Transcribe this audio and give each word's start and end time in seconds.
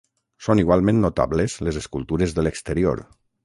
Són 0.45 0.61
igualment 0.61 1.03
notables 1.03 1.59
les 1.69 1.79
escultures 1.85 2.37
de 2.39 2.47
l'exterior. 2.49 3.09